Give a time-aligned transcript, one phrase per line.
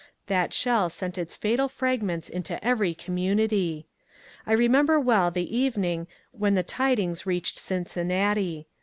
[0.25, 3.85] That shell sent its fatal fragments into every community.
[4.47, 8.65] I remember well the evening when the tidings reached Cincinnati.